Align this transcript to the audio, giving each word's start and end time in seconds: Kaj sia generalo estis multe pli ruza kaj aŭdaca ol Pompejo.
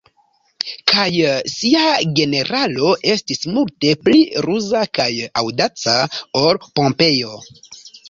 Kaj 0.91 1.03
sia 1.55 1.83
generalo 2.21 2.95
estis 3.17 3.45
multe 3.59 3.95
pli 4.09 4.25
ruza 4.49 4.85
kaj 5.01 5.11
aŭdaca 5.45 5.99
ol 6.45 6.63
Pompejo. 6.69 7.43